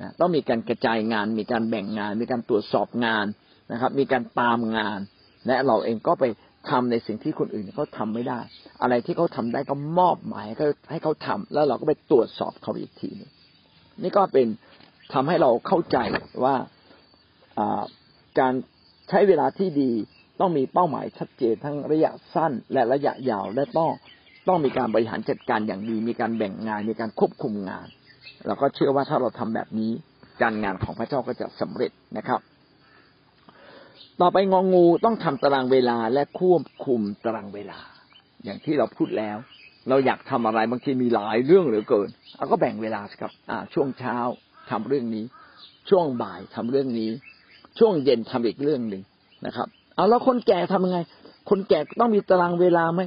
[0.00, 3.26] นะต้องมีการกระจายงาน มีการแบ่งงาน มีการตรวจสอบงาน
[3.72, 4.98] นะครับ มีการตามงาน
[5.46, 6.24] และเราเองก็ไป
[6.70, 8.40] ทำในสิ่งที่คนอื่นเขาทาไม่ได้
[8.82, 13.30] อะไรที่เขาทาได้ก็มอบหมายให้ให้เขาทำแล้วเราก็ไปตรวจสอบเขาอีกทีนึง
[14.02, 14.46] นี่ก็เป็น
[15.12, 15.98] ทำให้เราเข้าใจ
[16.44, 16.54] ว่า
[18.40, 18.54] การ
[19.08, 19.90] ใช้เวลาที่ดี
[20.40, 23.90] ต้องมีเป้าหมายชัดเจนทั้งระยะสั้น และระยะยาวและต้อง
[24.48, 27.86] ต้องมีการบริหารจัดการอย่างดี มีการแบ่งงาน มีการควบคุมงาน
[28.46, 29.92] เราก็เชื่อว่าถ้าเราทำแบบนี้
[30.42, 32.40] การงานของพระเจ้าก็จะสำเร็จนะครับ
[34.20, 37.78] ต่อไปงองูต้องทำตารางเวลาและควบคุมตารางเวลา
[38.44, 39.36] อย่างที่เราพูดแล้ว
[39.88, 44.16] เราอยากทำอะไรบางทีมีหลายเรื่องเหลือเกินเราก็แบ่งเวลาครับ อ่า ช่วงเช้า
[44.70, 45.24] ทำเรื่องนี้
[45.90, 47.10] ช่วงบ่ายทำเรื่องนี้
[47.78, 49.02] ช่วงเย็นทำอีกเรื่องหนึ่ง
[49.46, 50.98] นะครับ เอาแล้วคนแก่ทำยังไง
[51.50, 53.00] คนแก่ต้องมีตารางเวลาไหม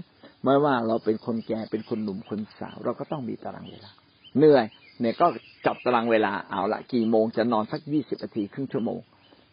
[0.43, 3.91] ไม่ว่าเราเป็นคนแก่เป็นคนหนุ่มคนสาว เราก็ต้องมีตารางเวลา
[4.37, 4.65] เหนื่อย
[4.99, 5.25] เนี่ยก็
[5.65, 8.99] จับตารางเวลาเอาละกี่โมงจะนอนสักยี่สิบนาทีครึ่งชั่วโมง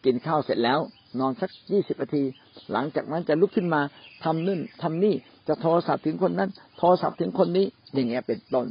[0.05, 0.79] กินข้าวเสร็จแล้ว
[1.19, 2.23] นอนสักยี่สิบนาที
[2.71, 3.81] หลังจากนั้นจะลุกขึ้นมา
[4.23, 5.15] ทำนู่นทำนี่
[5.47, 8.67] จะโทรศัพท์ถึงคนนั้น โทรศัพท์ถึงคนนี้ อย่างเงี้ยเป็นต้น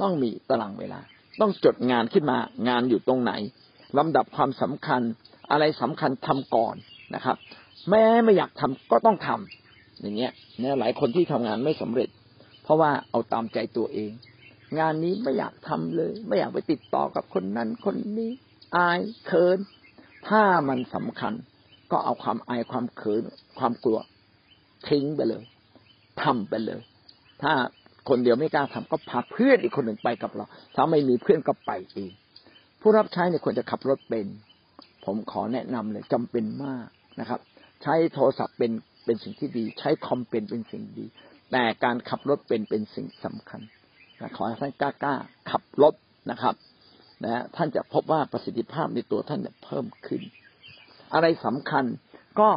[0.00, 1.00] ต้องมีตารางเวลา
[1.40, 3.32] ต้องจดงานขึ้นมางานอยู่ตรงไหน
[3.98, 5.02] ลำดับความสำคัญ
[5.50, 6.76] อะไรสำคัญทำก่อน
[7.14, 7.36] นะครับ
[7.90, 12.08] แม้ไม่อยากทำก็ต้องทำอย่างเงี้ยเนี่ยหลายคนที่ทำงานไม่สำเร็จ
[12.64, 14.10] เพราะว่าเอาตามใจตัวเอง
[14.78, 18.30] งานนี้ไม่อยากทำเลย ไม่อยากไปติดต่อกับคนนั้นคนนี้
[18.76, 19.58] อายเขิน
[20.28, 21.32] ถ้ามันสำคัญ
[21.90, 23.22] ก็เอาความอายความเขิน
[23.58, 23.98] ความกลัว
[24.88, 25.42] ทิ้งไปเลย
[26.22, 26.80] ทำไปเลย
[27.42, 27.52] ถ้า
[28.08, 32.10] คนเดียวไม่กล้าทำก็พาเพื่อนอีกคนหนึ่งไปกับเรา ถ้าไม่มีเพื่อนก็ไปเอง
[32.80, 34.26] ผู้รับใช้เนี่ยควรจะขับรถเป็น
[35.04, 36.86] ผมขอแนะนำเลยจำเป็นมาก
[37.20, 37.40] นะครับ
[37.82, 38.72] ใช้โทรศัพท์เป็น
[39.04, 41.06] เป็นสิ่งที่ดี ใช้คอมเป็นเป็นสิ่งดี
[41.52, 43.60] แต่การขับรถเป็นเป็นสิ่งสำคัญ
[44.36, 45.94] ขอให้ท่านกล้าๆขับรถ
[46.30, 46.54] นะครับ
[47.24, 50.22] นะท่านจะพบว่าประสิทธิภาพในตัวท่านจะเพิ่มขึ้น
[51.14, 51.84] อะไรสำคัญ
[52.40, 52.48] ก็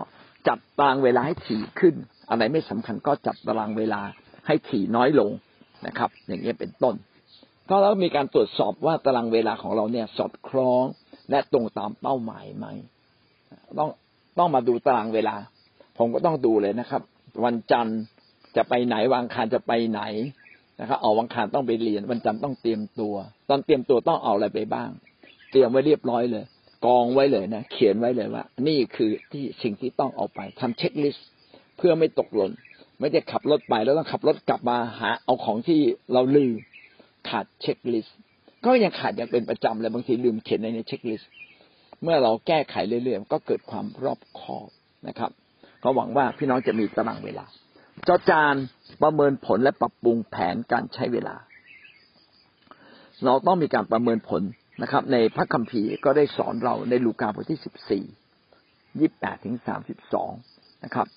[0.48, 1.95] จัดตารางเวลาให้ถี่ขึ้น
[2.30, 4.02] อะไรไม่สำคัญก็จัดตารางเวลา
[4.48, 5.32] ให้ถี่น้อยลง
[5.88, 6.95] นะครับ อย่างเงี้ยเป็นต้น
[7.69, 10.84] ถ้าเรามีการตรวจสอบว่าตารางเวลาของเราเนี่ยสอดคล้อง
[11.30, 12.67] และตรงตามเป้าหมายไหม
[13.80, 13.89] ต้อง
[14.38, 15.36] ต้องมาดูตารางเวลา
[15.98, 17.02] ผมก็ต้องดูเลยนะครับ
[17.45, 18.00] วันจันทร์
[18.56, 20.02] จะไปไหนวันอังคารจะไปไหน
[20.79, 23.15] นะครับเอาวังคารต้องไปเรียนวันจันทร์ต้องเตรียมตัว
[23.49, 24.89] ตอนเตรียมตัวต้องเอาอะไรไปบ้าง
[25.51, 26.43] เตรียมไว้เรียบร้อยเลย
[26.85, 31.27] กองไว้เลยนะเขียนไว้เลยว่า นี่คือที่สิ่งที่ต้องเอาไปทำเช็คลิสต์
[31.77, 32.51] เพื่อไม่ตกหล่น
[32.99, 35.79] ไม่ได้ขับรถไปแล้วต้องขับรถกลับมาหา เอาของที่
[36.13, 36.53] เราลืม
[37.29, 38.17] ขาด checklist
[38.65, 41.29] ก็ยังขาดอย่างเป็นประจำเลยบางทีลืมเขียนในใน checklist
[42.03, 44.69] เมื่อเราแก้ไขเรื่อยๆก็เกิดความรอบคอบ
[45.07, 45.31] นะครับ
[45.83, 47.45] ก็หวังว่าพี่น้องจะมีตารางเวลา
[48.07, 48.55] จอจาน
[49.01, 51.35] ประเมินผลและปรับปรุงแผนการใช้เวลา
[53.25, 54.41] เราต้องมีการประเมินผล
[54.81, 58.03] นะครับ ในพระคัมภีร์ก็ได้สอนเราในลูกาบทที่สิบสี่
[58.99, 60.31] ยี่แปดถึงสามสิบสอง
[60.83, 61.07] นะครับ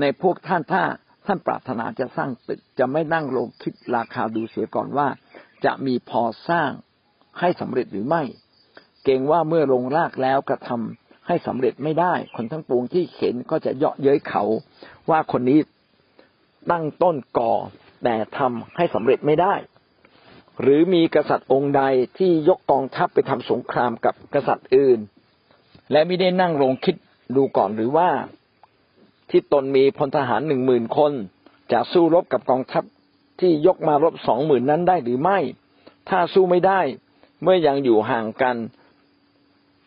[0.00, 0.82] ในพวกท่านถ้า
[1.26, 5.08] ท่านปรารถนาจะสร้างตึกจะไม่นั่งลงคิดราคาดูเสียก่อนว่า
[5.64, 6.70] จะมีพอสร้าง
[7.40, 8.22] ให้สำเร็จหรือไม่
[9.04, 14.44] เกรงว่าเมื่อลงรากแล้วกระทำให้สำเร็จไม่ได้ คนทั้งปวงที่เห็นก็จะเยาะเย้ยเขา
[15.10, 15.58] ว่าคนนี้
[16.70, 17.54] ตั้งต้นก่อ
[18.04, 19.54] แต่ทำให้สำเร็จไม่ได้
[20.60, 21.82] หรือมีกษัตริย์องค์ใด
[22.18, 24.98] ที่ยกกองทัพไปทำสงครามกับกษัตริย์อื่น
[25.92, 26.96] และไม่ได้นั่งลงคิด
[27.36, 28.08] ดูก่อนหรือว่า
[29.30, 31.12] ที่ตนมีพลทหารหนึ่งหมื่นคน
[31.72, 32.84] จะสู้รบกับกองทัพ
[33.40, 35.38] ที่ยกมารบสองหมื่นนั้นได้หรือไม่
[36.08, 36.80] ถ้าสู้ไม่ได้
[37.42, 38.56] เมื่อยังอยู่ห่างกัน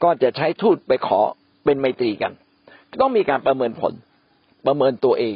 [0.04, 1.20] ก็จะใช้ทูตไปขอ
[1.64, 2.34] เป็นไมตรีกัน
[3.02, 3.94] ต้องมีการประเมินผล
[4.66, 5.36] ประเมินตัวเอง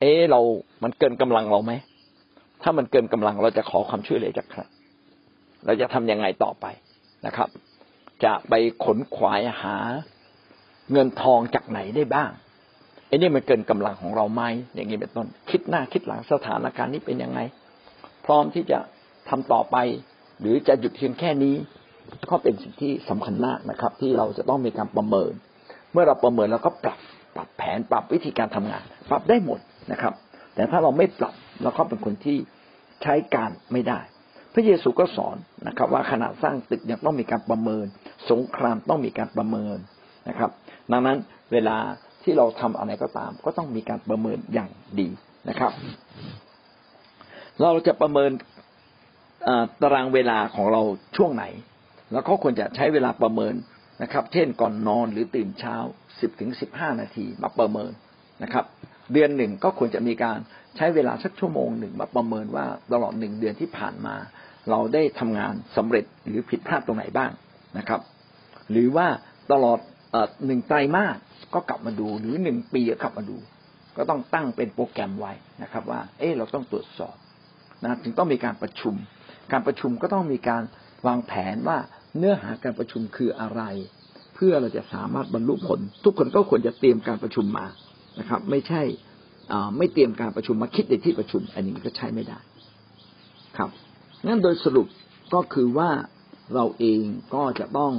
[0.00, 0.40] เอ๊เรา
[0.82, 1.72] มันเกินกำลังเราไหม
[2.62, 4.60] ถ้ามันเกินกำลังเราจะขอความช่วยเหลือจากใคร
[5.64, 6.66] เราจะทํำยังไงต่อไป
[7.26, 7.48] นะครับ
[8.24, 9.76] จะไปขนขวายหา
[10.92, 12.30] เงินทองจากไหนได้บ้าง
[13.08, 14.42] ไอ้นี่มันเกินกำลังของเราไหม
[14.74, 17.40] อย่างนี้เป็นต้น คิดหน้าคิดหลังสถานการณ์นี้เป็นยังไง
[18.24, 18.78] พร้อมที่จะ
[19.28, 19.76] ทำต่อไป
[20.40, 21.54] หรือจะหยุดเพียงแค่นี้
[22.30, 25.32] ก็เป็นสิ่งที่สำคัญมากนะครับ ที่เราจะต้องมีการประเมิน
[25.92, 26.98] เมื่อเราประเมินแล้วก็ปรับ
[27.34, 29.60] ปรับแผนปรับวิธีการทำงาน ปรับได้หมด
[29.92, 30.14] นะครับ
[30.54, 32.38] แต่ถ้าเราไม่ปรับเราก็เป็นคนที่
[33.02, 34.00] ใช้การไม่ได้
[34.54, 35.36] พระเยซูก็สอน
[35.68, 37.86] นะครับ ว่าขณะสร้างตึกยังต้องมีการประเมิน
[38.30, 39.78] สงครามต้องมีการประเมิน
[40.28, 40.50] นะครับ
[40.92, 41.18] ดังนั้น
[41.52, 41.76] เวลา
[42.22, 44.70] ที่เราทำอะไรก็ตาม ก็ต้องมีการประเมินอย่าง
[45.00, 45.08] ดี
[45.48, 45.72] นะครับ
[47.62, 48.30] เราจะประเมิน
[49.82, 50.82] ตารางเวลาของเรา
[51.16, 51.44] ช่วงไหน
[52.12, 53.54] แล้วก็ควรจะใช้เวลาประเมิน
[54.02, 55.76] นะครับ เช่นก่อนนอนหรือตื่นเช้า
[56.20, 57.92] สิบถึงสิบห้านาทีมาประเมิน
[58.42, 58.64] นะครับ
[59.12, 60.38] เดือนหนึ่งก็ควรจะมีการ
[60.76, 64.16] ใช้เวลาสักชั่วโมงหนึ่งมาประเมินว่าตลอดหนึ่งเดือนที่ผ่านมา
[64.70, 67.30] เราได้ทำงานสำเร็จหรือผิดพลาดตรงไหนบ้าง
[67.78, 68.00] นะครับ
[68.70, 69.06] หรือว่า
[69.52, 69.78] ตลอด
[70.46, 71.16] หนึ่งไตรมาส
[71.54, 73.36] ก็กลับมาดูหรือหนึ่งปีก็กลับมาดู
[73.96, 77.16] ก็ต้องตั้งเป็นโปรแกรมไว้นะครับ ว่า เออเราต้องตรวจสอบ
[77.84, 78.94] นะถึงต้องมีการประชุม
[79.52, 80.62] การประชุมก็ต้องมีการ
[81.06, 81.78] วางแผนว่า
[82.16, 83.62] เนื้อหาการประชุมคืออะไร
[84.34, 87.66] เพื่อเราจะสามารถบรรลุผล ทุกคนก็ควรจะเตรียมการประชุมมา
[88.18, 88.82] นะครับ ไม่ใช่
[89.76, 92.38] ไม่เตรียมการประชุมมาคิดในที่ประชุม อันนี้ก็ใช้ไม่ได้
[93.56, 93.70] ครับ
[94.26, 94.86] งั้นโดยสรุป
[95.34, 95.90] ก็คือว่า
[96.54, 97.02] เราเอง
[97.34, 97.92] ก็จะต้อง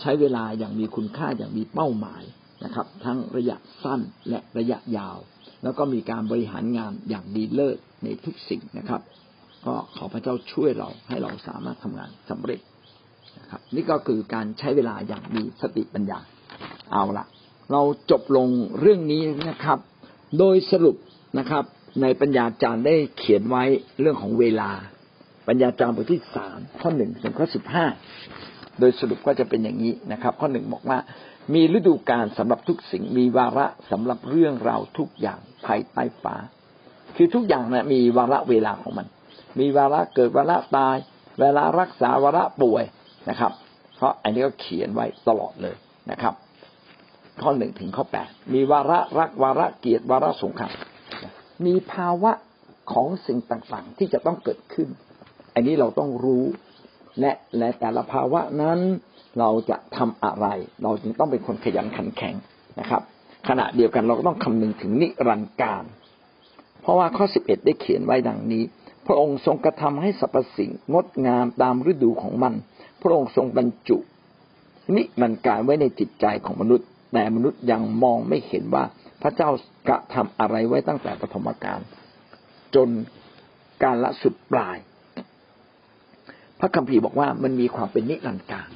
[0.00, 2.22] ใช้เวลาอย่างมีคุณค่าอย่างมีเป้าหมาย
[2.64, 5.18] นะครับ ทั้งระยะสั้นและระยะยาว
[5.62, 9.00] แล้วก็มีการบริหารงานอย่างดีเลิศในทุกสิ่งนะครับ
[9.66, 12.60] ก็ขอพระเจ้าช่วยเราให้เราสามารถทำงานสำเร็จ
[13.38, 16.18] นะครับ นี่ก็คือการใช้เวลาอย่างมีสติปัญญา
[16.92, 17.24] เอาละ
[17.72, 18.48] เราจบลง
[18.80, 19.78] เรื่องนี้นะครับ
[20.38, 20.96] โดยสรุป
[21.38, 21.64] นะครับ
[22.02, 23.64] ในปัญญาจารย์ได้เขียนไว้
[24.00, 24.70] เรื่องของเวลา
[25.48, 27.86] ปัญญาจารย์บทที่สามข้อหนึ่งถึงข้อสิบห้า
[28.80, 30.98] โดยสรุปก็จะเป็นอย่างนี้นะครับ ข้อหนึ่งบอกว่า
[31.54, 36.34] มีฤดูกาลสำหรับทุกสิ่งมีวาระสำหรับเรื่องราวทุกอย่างภายใต้ฟ้า
[37.16, 39.06] คือทุกอย่างนะมีวาระเวลาของมัน
[39.58, 40.96] มีวาระเกิดวาระตาย
[41.40, 42.84] เวลารักษาวาระป่วย
[43.30, 43.52] นะครับ
[43.96, 45.76] เพราะอันนี้ก็เขียนไว้ตลอดเลย
[46.10, 46.34] นะครับ
[47.42, 50.72] ข้อหนึ่งถึงข้อแปดมีวาระรักวาระเกียรติวาระสงคราม
[51.66, 52.32] มีภาวะ
[52.92, 54.88] ของสิ่งต่างๆ ที่จะต้องเกิดขึ้น
[55.54, 56.44] อันนี้เราต้องรู้
[57.20, 58.78] และและแต่ละภาวะนั้น
[59.38, 60.46] เราจะทำอะไร
[60.82, 62.34] เราจึงต้องเป็นคนขยันขันแข็ง
[62.80, 63.02] นะครับ
[63.48, 65.84] ขณะเดียวกันเราก็ต้องคำนึงถึงนิรันดร์การ
[66.80, 68.62] เพราะว่าข้อสิบเอ็ดได้เขียนไว้ดังนี้
[69.06, 72.54] พระองค์ทรงกระทำให้สรรพสิ่งงดงามตามฤดูของมัน
[73.02, 73.98] พระองค์ทรงบรรจุ
[74.96, 78.84] นิรันดร์การไว้ในจิตใจของมนุษย์ แต่มนุษย์ยังมองไม่เห็นว่า
[79.22, 79.50] พระเจ้า
[79.88, 81.80] กระทำอะไรไว้ตั้งแต่ปฐมกาล
[82.74, 82.88] จน
[83.82, 84.76] การละสุดปลาย
[86.60, 88.68] พระคัมภีร์บอกว่ามันมีความเป็นนิรันดร์การ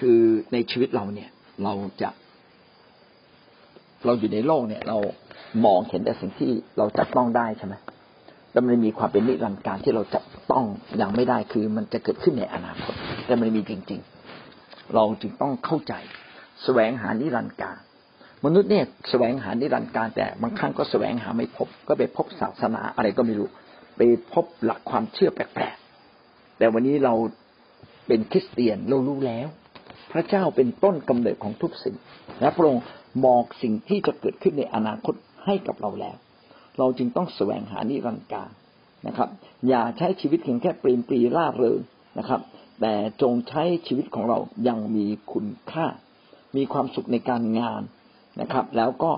[0.00, 0.20] คือ
[0.52, 1.30] ในชีวิตเราเนี่ย
[1.64, 2.10] เราจะ
[4.04, 4.98] เราอยู่ในโลกเนี่ย เรา
[5.64, 7.74] มองเห็นแต่สิ่งที่เราจับต้องได้ใช่ไหม
[8.50, 10.64] แต่มันมีความเป็นนิรันดร์การที่เราจับต้อง
[11.00, 12.94] ยังไม่ได้คือมันจะเกิดขึ้นในอนาคต
[13.26, 14.00] แต่มันมีจริง
[14.46, 15.94] ๆ เราจึงต้องเข้าใจ
[16.66, 17.76] แสวงหานิรันดร์การ
[18.44, 23.48] มนุษย์เนี่ยแสวงหานิรันดร์การแต่บางครั้งก็แสวงหาไม่พบ ก็ไปพบศาสนาอะไรก็ไม่รู้
[23.96, 24.00] ไป
[24.32, 27.14] พบหลักความเชื่อแปลกๆแต่วันนี้เรา
[28.06, 29.48] เป็นคริสเตียนเรารู้แล้ว
[30.12, 31.96] พระเจ้าเป็นต้นกำเนิดของทุกสิ่ง
[32.40, 32.84] และพระองค์
[33.24, 36.16] มองสิ่งที่จะเกิดขึ้นในอนาคตให้กับเราแล้ว
[36.78, 38.50] เราจึงต้องแสวงหานิรันดร์การ
[39.06, 39.28] นะครับ
[39.68, 41.80] อย่าใช้ชีวิตเพียงแค่ปรีมปรีล่าเริง
[42.18, 42.40] นะครับ
[42.80, 45.86] แต่จงใช้ชีวิตของเรายังมีคุณค่า
[46.56, 47.82] มีความสุขในการงาน
[48.40, 49.12] นะครับ แล้วก็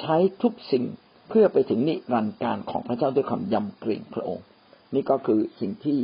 [0.00, 0.84] ใช้ทุกสิ่ง
[1.28, 4.46] เพื่อไปถึงนิรันดร์การของพระเจ้าด้วยความยำเกรงพระองค์
[4.94, 5.98] นี่ก็คือสิ่งที่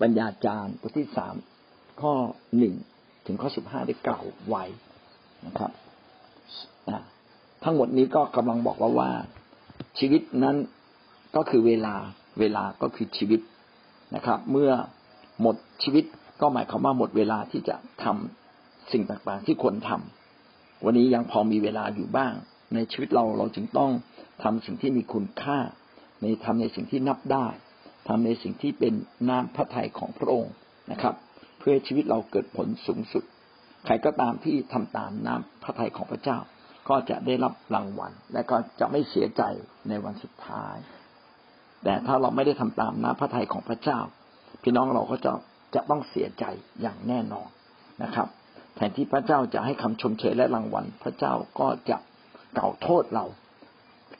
[0.00, 1.34] ปัญญาจารย์บทที่สาม
[2.00, 2.14] ข้อ
[2.58, 2.74] หนึ่ง
[3.26, 4.64] ถึงข้อสิบห้าได้กล่าวไว้
[5.46, 5.70] นะครับ
[7.64, 9.10] ทั้งหมดนี้ก็กำลังบอกว่าว่า
[9.98, 10.56] ชีวิตนั้น
[11.36, 11.94] ก็คือเวลา
[12.40, 13.40] เวลาก็คือชีวิต
[14.14, 14.70] นะครับ เมื่อ
[15.40, 16.04] หมดชีวิต
[16.40, 18.45] ก็หมายความว่าหมดเวลาที่จะทำ
[18.92, 22.32] สิ่งต่างๆ ที่ควรทำวันนี้ยังพอมีเวลาอยู่บ้าง
[22.74, 23.90] ในชีวิตเราเราจึงต้อง
[24.42, 25.58] ทำสิ่งที่มีคุณค่า
[26.20, 27.46] ในทำในสิ่งที่นับได้
[28.08, 28.94] ทำในสิ่งที่เป็น
[29.28, 30.52] น้ำพระทัยของพระองค์
[30.90, 31.14] นะครับ
[31.58, 33.24] เพื่อชีวิตเราเกิดผลสูงสุด
[33.86, 36.38] ใครก็ตามที่ทำตามน้ำพระทัยของพระเจ้า
[36.88, 39.42] ก็จะได้รับรางวัล และก็จะไม่เสียใจ
[39.88, 40.76] ในวันสุดท้าย
[41.84, 44.00] แต่ถ้าเราไม่ได้ทำตามน้ำพระทัยของพระเจ้า
[44.62, 45.32] พี่น้องเราก็จะ
[45.74, 46.44] จะต้องเสียใจ
[46.82, 47.48] อย่างแน่นอน
[48.02, 48.28] นะครับ
[48.76, 51.96] แทนที่พระเจ้าจะให้คำชมเชยและรางวัล พระเจ้าก็จะ
[52.54, 53.24] เก่าโทษเรา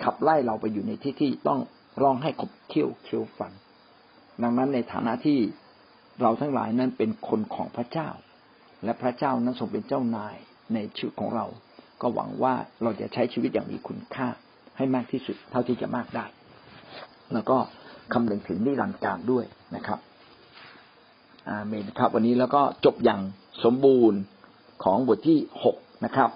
[0.02, 1.60] ขับไล่เราไปอยู่ในที่ที่ต้อง
[2.02, 3.52] ร้องให้ขบเคี้ยวเคี้ยวฟัน
[4.42, 5.38] ดังนั้นในฐานะที่
[6.20, 8.08] เราทั้งหลายนั้นเป็นคนของพระเจ้า
[8.84, 10.36] และพระเจ้านั้นทรงเป็นเจ้านาย
[10.74, 11.46] ในชีวิตของเรา
[12.00, 14.28] ก็หวังว่าเราจะใช้ชีวิตอย่างมีคุณค่า
[14.76, 16.26] ให้มากที่สุดเท่าที่จะมากได้
[17.32, 17.58] แล้วก็
[18.12, 19.44] คำนึงถึงนิรันดร์การด้วย
[19.76, 19.98] นะครับ
[21.48, 23.20] อาเมนครับ วันนี้แล้วก็จบอย่าง
[23.64, 24.18] สมบูรณ์
[24.84, 26.30] ของบทที่หกนะครับ